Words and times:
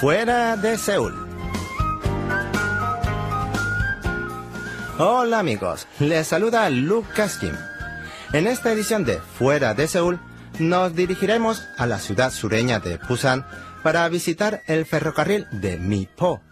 Fuera 0.00 0.56
de 0.56 0.78
Seúl. 0.78 1.12
Hola 4.96 5.40
amigos, 5.40 5.88
les 5.98 6.24
saluda 6.24 6.70
Lucas 6.70 7.38
Kim. 7.38 7.52
En 8.32 8.46
esta 8.46 8.70
edición 8.70 9.04
de 9.04 9.18
Fuera 9.18 9.74
de 9.74 9.88
Seúl 9.88 10.20
nos 10.60 10.94
dirigiremos 10.94 11.64
a 11.76 11.86
la 11.86 11.98
ciudad 11.98 12.30
sureña 12.30 12.78
de 12.78 12.98
Busan 13.08 13.44
para 13.82 14.08
visitar 14.08 14.62
el 14.68 14.86
ferrocarril 14.86 15.48
de 15.50 15.78
Mipo, 15.78 16.42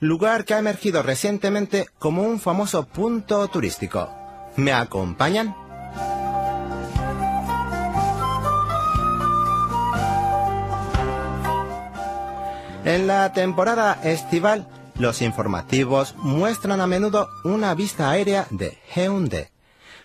lugar 0.00 0.44
que 0.44 0.54
ha 0.54 0.58
emergido 0.58 1.04
recientemente 1.04 1.86
como 2.00 2.24
un 2.24 2.40
famoso 2.40 2.86
punto 2.86 3.46
turístico. 3.46 4.12
¿Me 4.56 4.72
acompañan? 4.72 5.54
En 12.86 13.08
la 13.08 13.32
temporada 13.32 13.98
estival, 14.04 14.68
los 14.96 15.20
informativos 15.20 16.14
muestran 16.18 16.80
a 16.80 16.86
menudo 16.86 17.28
una 17.42 17.74
vista 17.74 18.12
aérea 18.12 18.46
de 18.50 18.78
Heunde, 18.94 19.50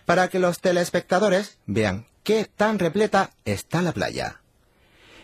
para 0.07 0.29
que 0.29 0.39
los 0.39 0.61
telespectadores 0.61 1.59
vean 1.67 2.07
qué 2.23 2.45
tan 2.45 2.79
repleta 2.79 3.29
está 3.45 3.83
la 3.83 3.91
playa. 3.91 4.41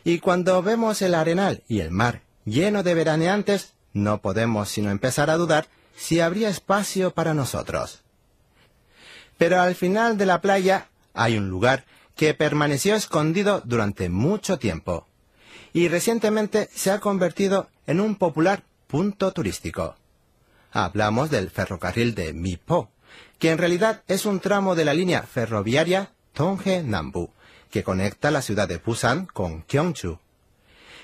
Y 0.04 0.20
cuando 0.20 0.62
vemos 0.62 1.02
el 1.02 1.16
arenal 1.16 1.64
y 1.68 1.80
el 1.80 1.90
mar 1.90 2.22
lleno 2.46 2.84
de 2.84 2.94
veraneantes, 2.94 3.74
no 3.92 4.22
podemos 4.22 4.70
sino 4.70 4.92
empezar 4.92 5.32
a 5.32 5.38
dudar 5.38 5.66
si 5.96 6.20
habría 6.20 6.50
espacio 6.50 7.10
para 7.10 7.34
nosotros. 7.34 8.04
Pero 9.40 9.60
al 9.60 9.74
final 9.74 10.16
de 10.16 10.28
la 10.28 10.42
playa 10.42 10.90
hay 11.16 11.40
un 11.40 11.50
lugar 11.50 11.86
que 12.16 12.36
permaneció 12.36 12.94
escondido 12.94 13.64
durante 13.66 14.10
mucho 14.10 14.60
tiempo 14.60 15.07
y 15.78 15.90
recientemente 15.90 16.72
se 16.74 16.90
ha 16.90 17.00
convertido 17.00 17.70
en 17.86 18.02
un 18.02 18.16
popular 18.16 18.64
punto 18.88 19.32
turístico. 19.32 19.96
Hablamos 20.72 21.30
del 21.30 21.52
ferrocarril 21.52 22.16
de 22.16 22.34
Mipo, 22.34 22.90
que 23.38 23.52
en 23.52 23.60
realidad 23.60 24.02
es 24.08 24.26
un 24.26 24.40
tramo 24.40 24.74
de 24.74 24.86
la 24.86 24.96
línea 24.96 25.22
ferroviaria 25.22 26.14
Tonghe-Nambu, 26.34 27.30
que 27.70 27.84
conecta 27.84 28.32
la 28.32 28.42
ciudad 28.42 28.68
de 28.68 28.78
Busan 28.78 29.28
con 29.28 29.66
Gyeongju. 29.68 30.18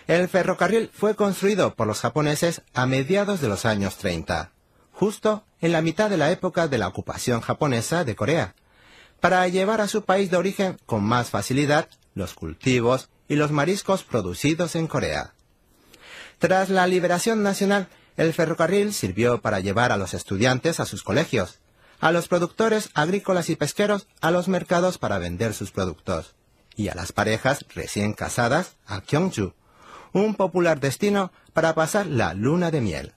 El 0.07 0.27
ferrocarril 0.27 0.89
fue 0.91 1.15
construido 1.15 1.75
por 1.75 1.85
los 1.85 1.99
japoneses 1.99 2.63
a 2.73 2.87
mediados 2.87 3.41
de 3.41 3.49
los 3.49 3.67
años 3.67 3.97
30, 3.97 4.53
justo 4.91 5.43
en 5.61 5.71
la 5.71 5.83
mitad 5.83 6.09
de 6.09 6.17
la 6.17 6.31
época 6.31 6.67
de 6.67 6.79
la 6.79 6.87
ocupación 6.87 7.41
japonesa 7.41 8.05
de 8.05 8.15
Corea, 8.15 8.55
para 9.19 9.47
llevar 9.47 9.81
a 9.81 9.87
su 9.87 10.03
país 10.03 10.31
de 10.31 10.37
origen 10.37 10.79
con 10.87 11.03
más 11.03 11.29
facilidad 11.29 11.89
los 12.15 12.33
cultivos 12.33 13.11
y 13.33 13.35
los 13.35 13.51
mariscos 13.51 14.03
producidos 14.03 14.75
en 14.75 14.85
Corea. 14.85 15.33
Tras 16.37 16.69
la 16.69 16.85
liberación 16.85 17.41
nacional, 17.41 17.87
el 18.15 18.31
ferrocarril 18.31 18.93
sirvió 18.93 19.41
para 19.41 19.59
llevar 19.59 19.91
a 19.91 19.97
los 19.97 20.13
estudiantes 20.13 20.79
a 20.79 20.85
sus 20.85 21.01
colegios, 21.01 21.59
a 21.99 22.11
los 22.11 22.27
productores 22.27 22.91
agrícolas 22.93 23.49
y 23.49 23.55
pesqueros 23.55 24.07
a 24.21 24.29
los 24.29 24.47
mercados 24.47 24.99
para 24.99 25.17
vender 25.17 25.55
sus 25.55 25.71
productos, 25.71 26.35
y 26.75 26.89
a 26.89 26.95
las 26.95 27.11
parejas 27.11 27.65
recién 27.73 28.13
casadas 28.13 28.75
a 28.85 29.01
Gyeongju, 29.01 29.53
un 30.13 30.35
popular 30.35 30.79
destino 30.79 31.31
para 31.53 31.73
pasar 31.73 32.05
la 32.05 32.35
luna 32.35 32.69
de 32.69 32.81
miel. 32.81 33.13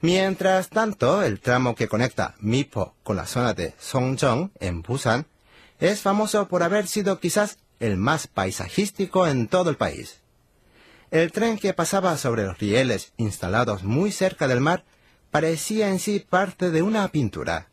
Mientras 0.00 0.70
tanto, 0.70 1.22
el 1.22 1.38
tramo 1.38 1.76
que 1.76 1.86
conecta 1.86 2.34
Mipo 2.40 2.96
con 3.04 3.14
la 3.14 3.26
zona 3.26 3.54
de 3.54 3.74
Songjeong, 3.78 4.50
en 4.58 4.82
Busan, 4.82 5.26
es 5.78 6.00
famoso 6.00 6.48
por 6.48 6.64
haber 6.64 6.88
sido 6.88 7.20
quizás 7.20 7.58
el 7.80 7.96
más 7.96 8.26
paisajístico 8.26 9.26
en 9.26 9.48
todo 9.48 9.70
el 9.70 9.76
país. 9.76 10.20
El 11.10 11.32
tren 11.32 11.58
que 11.58 11.72
pasaba 11.72 12.16
sobre 12.18 12.44
los 12.44 12.58
rieles 12.58 13.12
instalados 13.16 13.82
muy 13.82 14.12
cerca 14.12 14.46
del 14.46 14.60
mar 14.60 14.84
parecía 15.30 15.88
en 15.88 15.98
sí 15.98 16.20
parte 16.20 16.70
de 16.70 16.82
una 16.82 17.08
pintura. 17.08 17.68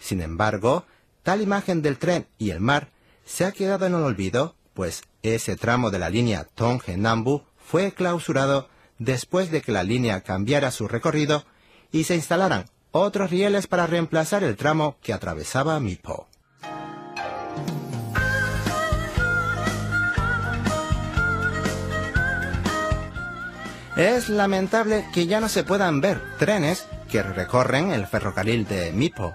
Sin 0.00 0.20
embargo, 0.20 0.84
tal 1.22 1.40
imagen 1.42 1.82
del 1.82 1.98
tren 1.98 2.26
y 2.38 2.50
el 2.50 2.60
mar 2.60 2.88
se 3.24 3.44
ha 3.44 3.52
quedado 3.52 3.86
en 3.86 3.94
el 3.94 4.02
olvido, 4.02 4.54
pues 4.74 5.02
ese 5.22 5.56
tramo 5.56 5.90
de 5.90 5.98
la 5.98 6.10
línea 6.10 6.46
Tonghe-Nambu 6.56 7.44
fue 7.58 7.92
clausurado 7.92 8.68
después 8.98 9.50
de 9.50 9.60
que 9.60 9.72
la 9.72 9.82
línea 9.82 10.22
cambiara 10.22 10.70
su 10.70 10.88
recorrido 10.88 11.44
y 11.92 12.04
se 12.04 12.14
instalaran 12.14 12.66
otros 12.90 13.30
rieles 13.30 13.66
para 13.66 13.86
reemplazar 13.86 14.42
el 14.44 14.56
tramo 14.56 14.96
que 15.02 15.12
atravesaba 15.12 15.78
Mipo. 15.78 16.26
Es 23.98 24.28
lamentable 24.28 25.04
que 25.12 25.26
ya 25.26 25.40
no 25.40 25.48
se 25.48 25.64
puedan 25.64 26.00
ver 26.00 26.22
trenes 26.38 26.86
que 27.10 27.20
recorren 27.20 27.90
el 27.90 28.06
ferrocarril 28.06 28.64
de 28.64 28.92
Mipo. 28.92 29.34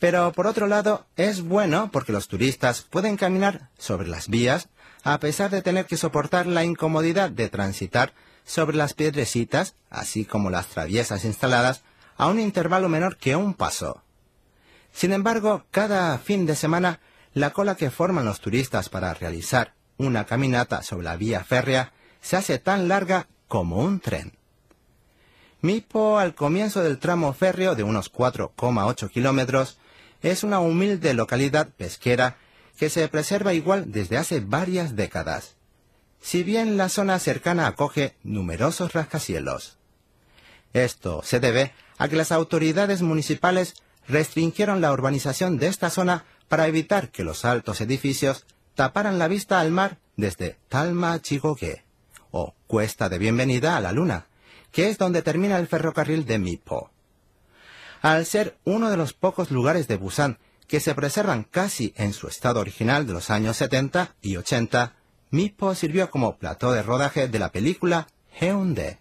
Pero 0.00 0.32
por 0.32 0.48
otro 0.48 0.66
lado, 0.66 1.06
es 1.14 1.42
bueno 1.42 1.90
porque 1.92 2.10
los 2.10 2.26
turistas 2.26 2.82
pueden 2.82 3.16
caminar 3.16 3.68
sobre 3.78 4.08
las 4.08 4.26
vías 4.26 4.68
a 5.04 5.20
pesar 5.20 5.52
de 5.52 5.62
tener 5.62 5.86
que 5.86 5.96
soportar 5.96 6.46
la 6.46 6.64
incomodidad 6.64 7.30
de 7.30 7.48
transitar 7.48 8.12
sobre 8.44 8.76
las 8.76 8.94
piedrecitas, 8.94 9.76
así 9.90 10.24
como 10.24 10.50
las 10.50 10.66
traviesas 10.66 11.24
instaladas, 11.24 11.84
a 12.16 12.26
un 12.26 12.40
intervalo 12.40 12.88
menor 12.88 13.16
que 13.16 13.36
un 13.36 13.54
paso. 13.54 14.02
Sin 14.92 15.12
embargo, 15.12 15.66
cada 15.70 16.18
fin 16.18 16.46
de 16.46 16.56
semana, 16.56 16.98
la 17.32 17.50
cola 17.50 17.76
que 17.76 17.92
forman 17.92 18.24
los 18.24 18.40
turistas 18.40 18.88
para 18.88 19.14
realizar 19.14 19.74
una 19.98 20.26
caminata 20.26 20.82
sobre 20.82 21.04
la 21.04 21.16
vía 21.16 21.44
férrea 21.44 21.92
se 22.20 22.36
hace 22.36 22.58
tan 22.58 22.88
larga 22.88 23.28
como 23.48 23.78
un 23.78 24.00
tren. 24.00 24.32
Mipo, 25.60 26.18
al 26.18 26.34
comienzo 26.34 26.82
del 26.82 26.98
tramo 26.98 27.32
férreo 27.32 27.74
de 27.74 27.82
unos 27.82 28.12
4,8 28.12 29.10
kilómetros, 29.10 29.78
es 30.22 30.44
una 30.44 30.60
humilde 30.60 31.14
localidad 31.14 31.68
pesquera 31.68 32.36
que 32.76 32.90
se 32.90 33.08
preserva 33.08 33.54
igual 33.54 33.92
desde 33.92 34.16
hace 34.16 34.40
varias 34.40 34.96
décadas, 34.96 35.56
si 36.20 36.42
bien 36.42 36.76
la 36.76 36.88
zona 36.88 37.18
cercana 37.18 37.66
acoge 37.66 38.16
numerosos 38.22 38.92
rascacielos. 38.92 39.78
Esto 40.72 41.22
se 41.22 41.40
debe 41.40 41.72
a 41.98 42.08
que 42.08 42.16
las 42.16 42.32
autoridades 42.32 43.02
municipales 43.02 43.74
restringieron 44.08 44.80
la 44.80 44.92
urbanización 44.92 45.58
de 45.58 45.68
esta 45.68 45.90
zona 45.90 46.24
para 46.48 46.66
evitar 46.66 47.10
que 47.10 47.24
los 47.24 47.44
altos 47.44 47.80
edificios 47.80 48.44
taparan 48.74 49.18
la 49.18 49.28
vista 49.28 49.60
al 49.60 49.70
mar 49.70 49.98
desde 50.16 50.58
Talma 50.68 51.20
Cuesta 52.74 53.08
de 53.08 53.18
Bienvenida 53.18 53.76
a 53.76 53.80
la 53.80 53.92
Luna, 53.92 54.26
que 54.72 54.88
es 54.88 54.98
donde 54.98 55.22
termina 55.22 55.60
el 55.60 55.68
ferrocarril 55.68 56.26
de 56.26 56.40
Mipo. 56.40 56.90
Al 58.02 58.26
ser 58.26 58.58
uno 58.64 58.90
de 58.90 58.96
los 58.96 59.12
pocos 59.12 59.52
lugares 59.52 59.86
de 59.86 59.96
Busan 59.96 60.40
que 60.66 60.80
se 60.80 60.92
preservan 60.92 61.44
casi 61.44 61.94
en 61.96 62.12
su 62.12 62.26
estado 62.26 62.58
original 62.58 63.06
de 63.06 63.12
los 63.12 63.30
años 63.30 63.58
70 63.58 64.16
y 64.22 64.38
80, 64.38 64.92
Mipo 65.30 65.76
sirvió 65.76 66.10
como 66.10 66.36
plató 66.36 66.72
de 66.72 66.82
rodaje 66.82 67.28
de 67.28 67.38
la 67.38 67.52
película 67.52 68.08
Heunde. 68.40 68.98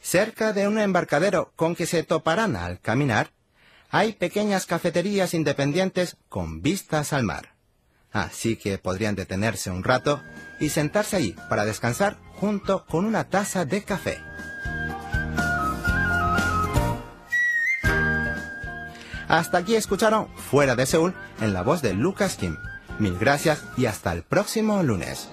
Cerca 0.00 0.52
de 0.52 0.66
un 0.66 0.80
embarcadero 0.80 1.52
con 1.54 1.76
que 1.76 1.86
se 1.86 2.02
toparán 2.02 2.56
al 2.56 2.80
caminar, 2.80 3.30
hay 3.90 4.14
pequeñas 4.14 4.66
cafeterías 4.66 5.34
independientes 5.34 6.16
con 6.28 6.62
vistas 6.62 7.12
al 7.12 7.22
mar. 7.22 7.51
Así 8.12 8.56
que 8.56 8.78
podrían 8.78 9.14
detenerse 9.14 9.70
un 9.70 9.84
rato 9.84 10.22
y 10.60 10.68
sentarse 10.68 11.16
allí 11.16 11.34
para 11.48 11.64
descansar 11.64 12.18
junto 12.34 12.84
con 12.86 13.04
una 13.04 13.24
taza 13.24 13.64
de 13.64 13.82
café. 13.82 14.20
Hasta 19.28 19.58
aquí 19.58 19.76
escucharon 19.76 20.28
Fuera 20.36 20.76
de 20.76 20.84
Seúl 20.84 21.14
en 21.40 21.54
la 21.54 21.62
voz 21.62 21.80
de 21.80 21.94
Lucas 21.94 22.36
Kim. 22.36 22.56
Mil 22.98 23.18
gracias 23.18 23.64
y 23.78 23.86
hasta 23.86 24.12
el 24.12 24.22
próximo 24.22 24.82
lunes. 24.82 25.30